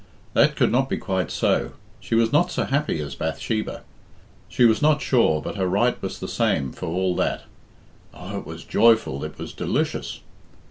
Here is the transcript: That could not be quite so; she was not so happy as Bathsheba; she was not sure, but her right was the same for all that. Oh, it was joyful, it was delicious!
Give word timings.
That 0.33 0.55
could 0.55 0.71
not 0.71 0.89
be 0.89 0.97
quite 0.97 1.29
so; 1.29 1.73
she 1.99 2.15
was 2.15 2.31
not 2.33 2.49
so 2.49 2.63
happy 2.63 2.99
as 3.01 3.13
Bathsheba; 3.13 3.83
she 4.49 4.65
was 4.65 4.81
not 4.81 4.99
sure, 4.99 5.43
but 5.43 5.57
her 5.57 5.67
right 5.67 6.01
was 6.01 6.17
the 6.17 6.27
same 6.27 6.71
for 6.71 6.87
all 6.87 7.15
that. 7.17 7.43
Oh, 8.11 8.39
it 8.39 8.45
was 8.47 8.63
joyful, 8.63 9.23
it 9.23 9.37
was 9.37 9.53
delicious! 9.53 10.21